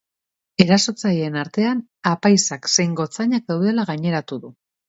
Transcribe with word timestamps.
Erasotzaileen 0.63 1.37
artean 1.43 1.83
apaizak 2.13 2.73
zein 2.77 2.99
gotzainak 3.03 3.47
daudela 3.53 3.87
gaineratu 3.93 4.43
du. 4.47 4.53